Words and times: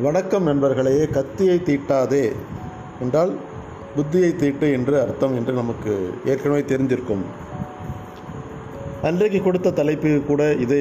வணக்கம் 0.00 0.44
நண்பர்களே 0.44 1.06
கத்தியை 1.06 1.56
தீட்டாதே 1.58 2.24
என்றால் 3.00 3.32
புத்தியை 3.96 4.36
தீட்டு 4.36 4.72
என்று 4.72 5.00
அர்த்தம் 5.00 5.36
என்று 5.36 5.52
நமக்கு 5.52 5.92
ஏற்கனவே 6.24 6.62
தெரிஞ்சிருக்கும் 6.62 7.24
அன்றைக்கு 9.02 9.42
கொடுத்த 9.42 9.70
தலைப்பு 9.70 10.20
கூட 10.26 10.52
இதை 10.54 10.80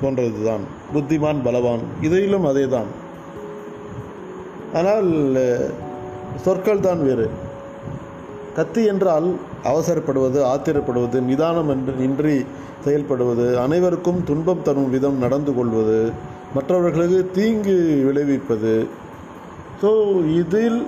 போன்றது 0.00 0.44
தான் 0.44 0.64
புத்திமான் 0.94 1.42
பலவான் 1.42 1.82
இதிலும் 2.00 2.44
அதே 2.44 2.66
தான் 2.66 2.90
ஆனால் 4.72 5.10
சொற்கள் 6.44 6.80
தான் 6.80 7.02
வேறு. 7.02 7.26
கத்தி 8.54 8.84
என்றால் 8.84 9.28
அவசரப்படுவது 9.64 10.40
ஆத்திரப்படுவது 10.44 11.20
நிதானம் 11.22 11.68
என்று 11.68 11.94
இன்றி 12.02 12.36
செயல்படுவது 12.84 13.54
அனைவருக்கும் 13.56 14.24
துன்பம் 14.24 14.62
தரும் 14.62 14.90
விதம் 14.90 15.18
நடந்து 15.18 15.54
கொள்வது 15.54 15.98
மற்றவர்களுக்கு 16.54 17.20
தீங்கு 17.38 17.76
விளைவிப்பது. 18.08 18.74
ஸோ 19.80 19.90
இதில் 20.40 20.78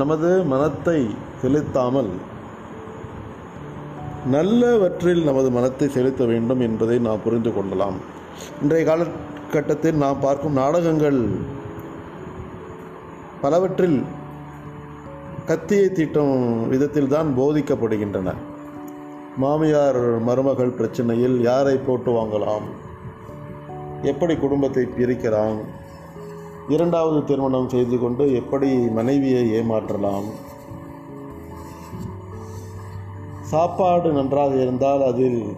நமது 0.00 0.30
மனத்தை 0.52 1.00
செலுத்தாமல் 1.42 2.10
நல்லவற்றில் 4.34 5.20
நமது 5.28 5.48
மனத்தை 5.56 5.86
செலுத்த 5.96 6.22
வேண்டும் 6.30 6.62
என்பதை 6.68 6.96
நாம் 7.06 7.24
புரிந்து 7.26 7.50
கொள்ளலாம். 7.56 7.98
இன்றைய 8.62 8.84
காலகட்டத்தில் 8.88 10.00
நாம் 10.04 10.24
பார்க்கும் 10.24 10.58
நாடகங்கள் 10.60 11.20
பலவற்றில் 13.44 13.98
கத்தியை 15.50 15.88
தீட்டும் 15.98 16.34
விதத்தில் 16.72 17.12
தான் 17.14 17.28
போதிக்கப்படுகின்றன. 17.38 18.28
மாமியார் 19.42 20.02
மருமகள் 20.28 20.76
பிரச்சனையில் 20.78 21.38
யாரை 21.48 21.76
போட்டு 21.86 22.10
வாங்கலாம்? 22.18 22.66
எப்படி 24.02 24.36
குடும்பத்தை 24.36 24.84
பிரிக்கலாம்? 24.84 25.58
இரண்டாவது 26.68 27.24
திருமணம் 27.24 27.68
செய்து 27.68 27.98
கொண்டு 27.98 28.34
எப்படி 28.34 28.76
மனைவியை 28.76 29.60
ஏமாற்றலாம்? 29.60 30.24
சாப்பாடு 33.42 34.12
நன்றாக 34.12 34.54
இருந்தால் 34.54 35.02
அதில் 35.02 35.56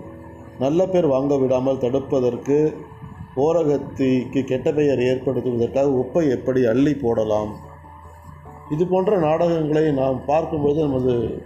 நல்ல 0.59 0.87
பேர் 0.87 1.07
வாங்க 1.07 1.37
விடாமல் 1.37 1.79
தடுப்பதற்கு 1.79 2.75
ஓரகத்திக்கு 3.37 4.45
கெட்ட 4.45 4.73
பெயர் 4.73 4.99
ஏற்படுத்துவதற்காக 4.99 5.89
உப்பை 6.03 6.31
எப்படி 6.31 6.65
அள்ளி 6.67 6.95
போடலாம்? 6.95 7.53
இது 8.71 8.87
போன்ற 8.87 9.19
நாடகங்களை 9.19 9.93
நாம் 9.93 10.25
பார்க்கும்போது 10.27 10.83
நமது 10.83 11.43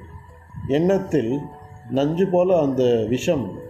எண்ணத்தில் 0.67 1.41
நஞ்சு 1.91 2.27
போல 2.27 2.61
அந்த 2.61 3.07
விஷம் 3.09 3.61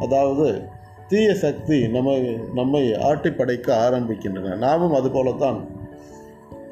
அதாவது 0.00 0.68
தீய 1.08 1.34
சக்தி 1.34 1.88
நம்ம 1.88 2.18
நம்மை 2.54 2.94
ஆட்டி 2.94 3.30
படைக்க 3.30 3.90
ஆரம்பிக்கின்றன. 3.90 4.56
நாமும் 4.56 4.94
அதுபோலத்தான் 4.94 5.68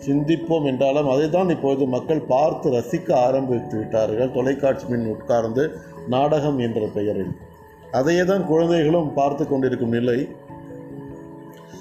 சிந்திப்போம் 0.06 0.64
என்றாலும் 0.64 1.08
அதை 1.08 1.30
தான் 1.30 1.48
இப்பொழுது 1.48 1.86
மக்கள் 1.86 2.20
பார்த்து 2.20 2.70
ரசிக்க 2.70 3.12
ஆரம்பித்து 3.12 3.78
விட்டார்கள். 3.78 4.32
தொலைக்காட்சி 4.32 4.86
மின் 4.86 5.06
உட்கார்ந்து 5.06 5.70
நாடகம் 6.08 6.58
என்ற 6.58 6.88
பெயரில். 6.94 7.32
அதையே 7.92 8.24
தான் 8.24 8.46
குழந்தைகளும் 8.46 9.14
பார்த்து 9.14 9.48
கொண்டிருக்கும் 9.48 9.88
நிலை. 9.88 10.28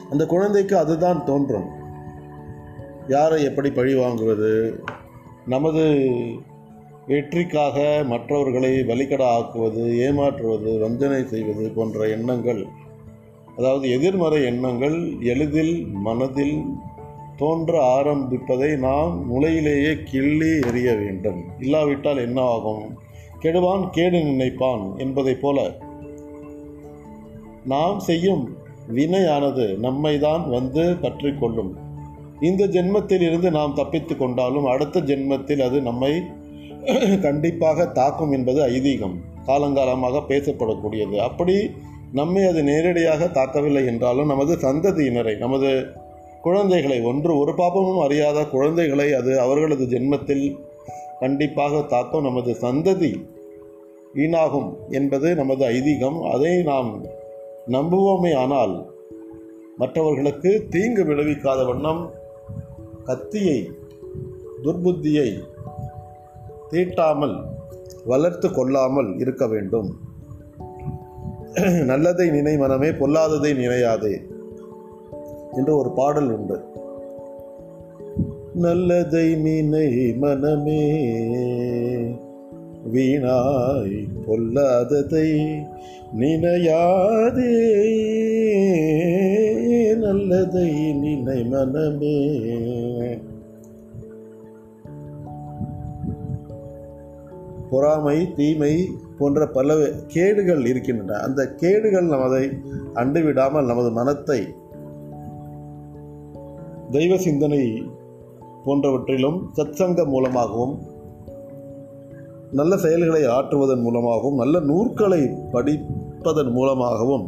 அந்த 0.10 0.26
குழந்தைக்கு 0.26 0.78
அதுதான் 0.78 1.26
தோன்றும். 1.26 1.70
யாரை 3.08 3.44
எப்படி 3.44 3.72
பழி 3.72 3.94
வாங்குவது? 3.96 4.80
நமது 5.46 5.84
வெற்றிக்காக 7.12 7.78
மற்றவர்களை 8.08 8.72
வலிக்கடா 8.82 9.28
ஆக்குவது 9.38 9.84
ஏமாற்றுவது 9.98 10.72
வஞ்சனை 10.80 11.22
செய்வது 11.26 11.72
போன்ற 11.72 12.08
எண்ணங்கள் 12.08 12.62
அதாவது 13.56 13.90
எதிர்மறை 13.90 14.44
எண்ணங்கள் 14.44 14.98
எளிதில் 15.24 15.76
மனதில் 15.92 16.58
தோன்ற 17.38 17.74
ஆரம்பிப்பதை 17.98 18.70
நாம் 18.78 19.14
முளையிலேயே 19.30 19.92
கிள்ளி 20.04 20.52
எறிய 20.70 20.90
வேண்டும். 20.96 21.40
இல்லாவிட்டால் 21.60 22.18
என்ன 22.18 22.42
ஆகும்? 22.42 22.84
கெடுவான் 23.40 23.90
கேடு 23.90 24.20
நினைப்பான் 24.24 24.84
என்பதைப் 24.98 25.42
போல 25.42 25.60
நாம் 27.64 28.00
செய்யும் 28.00 28.44
வினையானது 28.94 29.66
நம்மை 29.78 30.20
தான் 30.20 30.50
வந்து 30.50 30.84
பற்றி 31.02 31.32
கொள்ளும் 31.34 31.72
இந்த 32.40 32.66
ஜென்மத்தில் 32.68 33.22
இருந்து 33.22 33.52
நாம் 33.52 33.74
தப்பித்து 33.74 34.14
கொண்டாலும் 34.16 34.66
அடுத்த 34.66 35.00
ஜென்மத்தில் 35.00 35.62
அது 35.62 35.82
நம்மை 35.82 36.14
கண்டிப்பாக 37.22 37.86
தாக்கும் 37.88 38.32
என்பது 38.32 38.62
ஐதீகம். 38.68 39.16
காலங்காலமாக 39.48 40.22
பேசப்படக்கூடியது. 40.28 41.18
அப்படி 41.18 41.72
நம்மை 42.12 42.44
அது 42.44 42.64
நேரடியாக 42.64 43.26
தாக்கவில்லை 43.26 43.86
என்றாலும் 43.86 44.26
நமது 44.26 44.56
சந்ததியினரை 44.56 45.38
நமது 45.38 45.86
குழந்தைகளை 46.42 47.02
ஒன்று 47.02 47.38
ஒரு 47.38 47.52
பாப்பமும் 47.52 48.02
அறியாத 48.02 48.46
குழந்தைகளை 48.46 49.14
அது 49.14 49.40
அவர்களது 49.40 49.86
ஜென்மத்தில் 49.86 50.60
கண்டிப்பாக 51.20 51.82
தாக்கும் 51.82 52.24
நமது 52.24 52.58
சந்ததி 52.62 53.26
வீணாகும் 54.16 54.70
என்பது 54.90 55.36
நமது 55.36 55.66
ஐதீகம். 55.70 56.32
அதை 56.32 56.64
நாம் 56.64 57.06
நம்புவோமே 57.68 58.34
ஆனால் 58.36 58.92
மற்றவர்களுக்கு 59.78 60.66
தீங்கு 60.70 61.04
விளைவிக்காத 61.04 61.66
வண்ணம் 61.66 62.10
கத்தியை 63.04 63.72
துர்புத்தியை 64.64 65.44
தீட்டாமல் 66.72 67.36
வளர்த்து 68.06 68.52
கொள்ளாமல் 68.52 69.18
இருக்க 69.18 69.48
வேண்டும். 69.48 69.90
நல்லதை 71.86 72.30
நினை 72.30 72.58
மனமே 72.58 72.90
பொல்லாததை 72.90 73.52
நினையாதே 73.54 74.22
என்று 75.52 75.78
ஒரு 75.78 75.92
பாடல் 75.92 76.30
உண்டு. 76.30 76.60
நல்லதை 78.54 79.36
நினை 79.36 80.14
மனமே 80.14 80.84
வீணாய் 82.94 84.08
பொல்லாததை 84.28 85.30
நினையாதே. 86.18 87.54
நல்லதை 89.96 90.94
நினை 90.94 91.44
மனமே. 91.44 92.18
பொறாமை 97.72 98.34
தீமை 98.36 98.72
போன்ற 99.18 99.48
பல 99.48 99.76
கேடுகள் 100.08 100.66
இருக்கின்றன. 100.66 101.20
அந்த 101.20 101.42
கேடுகள் 101.56 102.08
நமதை 102.08 102.44
அண்டுவிடாமல் 102.94 103.66
நமது 103.66 103.92
மனத்தை 103.92 104.40
தெய்வ 106.92 107.18
சிந்தனை 107.18 107.62
போன்றவற்றிலும் 108.66 109.38
சத்சங்கம் 109.56 110.08
மூலமாகவும் 110.08 110.74
நல்ல 112.52 112.78
செயல்களை 112.78 113.22
ஆற்றுவதன் 113.28 113.82
மூலமாகவும் 113.82 114.36
நல்ல 114.36 114.60
நூற்களை 114.60 115.22
படிப்பதன் 115.52 116.52
மூலமாகவும் 116.52 117.26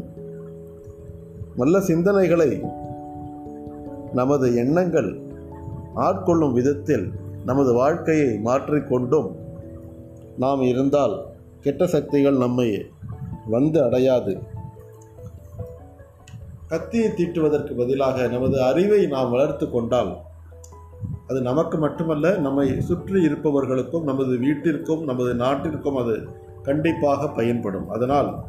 நல்ல 1.56 1.80
சிந்தனைகளை 1.80 2.50
நமது 4.14 4.56
எண்ணங்கள் 4.56 5.10
ஆட்கொள்ளும் 5.96 6.54
விதத்தில் 6.54 7.06
நமது 7.46 7.74
வாழ்க்கையை 7.74 8.30
மாற்றிக்கொண்டும் 8.44 9.30
நாம் 10.38 10.62
இருந்தால் 10.62 11.26
கெட்ட 11.62 11.88
சக்திகள் 11.88 12.38
நம்மை 12.38 12.86
வந்து 13.50 13.84
அடையாது. 13.84 14.42
கத்தியை 16.68 17.10
தீட்டுவதற்கு 17.10 17.78
பதிலாக 17.78 18.28
நமது 18.28 18.64
அறிவை 18.64 19.08
நாம் 19.08 19.30
வளர்த்து 19.30 19.70
கொண்டால் 19.70 20.18
அது 21.28 21.42
நமக்கு 21.42 21.78
மட்டுமல்ல 21.78 22.38
நம்மை 22.38 22.82
சுற்றி 22.82 23.22
இருப்பவர்களுக்கும் 23.22 24.04
நமது 24.04 24.38
வீட்டிற்கும் 24.38 25.04
நமது 25.04 25.34
நாட்டிற்கும் 25.34 25.96
அது 25.96 26.28
கண்டிப்பாக 26.64 27.28
பயன்படும். 27.28 27.90
அதனால் 27.90 28.40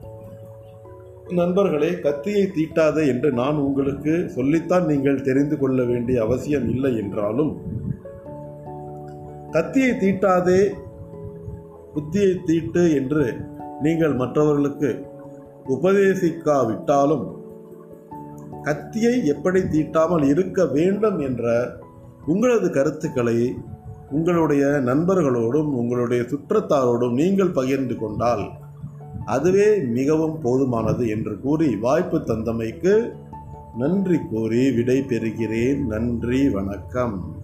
நண்பர்களே 1.28 1.98
கத்தியை 1.98 2.50
தீட்டாதே 2.54 3.06
என்று 3.06 3.32
நான் 3.32 3.56
உங்களுக்கு 3.56 4.28
சொல்லித்தான் 4.28 4.86
நீங்கள் 4.86 5.22
தெரிந்து 5.22 5.58
கொள்ள 5.58 5.84
வேண்டிய 5.84 6.22
அவசியம் 6.22 6.69
இல்லை 6.69 6.96
என்றாலும் 6.96 7.62
கத்தியை 9.50 9.90
தீட்டாதே 9.90 10.75
புத்தியை 11.94 12.44
தீட்டு 12.44 12.94
என்று 12.94 13.37
நீங்கள் 13.82 14.14
மற்றவர்களுக்கு 14.14 14.91
உபதேசிக்காவிட்டாலும் 15.69 17.26
கத்தியை 18.62 19.26
எப்படி 19.26 19.61
தீட்டாமல் 19.61 20.25
இருக்க 20.25 20.67
வேண்டும் 20.67 21.19
என்ற 21.19 21.73
உங்களது 22.26 22.70
கருத்துக்களை 22.70 23.56
உங்களுடைய 24.11 24.67
நண்பர்களோடும் 24.67 25.70
உங்களுடைய 25.73 26.23
சுற்றத்தாரோடும் 26.23 27.12
நீங்கள் 27.12 27.50
பகிர்ந்து 27.50 27.96
கொண்டால் 27.96 28.44
அதுவே 29.25 29.79
மிகவும் 29.79 30.41
போதுமானது 30.44 31.08
என்று 31.08 31.41
கூறி 31.41 31.76
வாய்ப்பு 31.76 32.19
தந்தமைக்கு 32.19 33.12
நன்றி 33.79 34.19
கூறி 34.31 34.73
விடை 34.73 34.99
பெறுகிறேன் 35.00 35.87
நன்றி 35.87 36.50
வணக்கம். 36.50 37.43